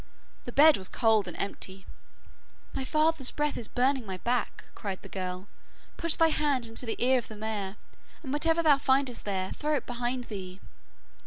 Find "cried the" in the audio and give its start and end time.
4.73-5.07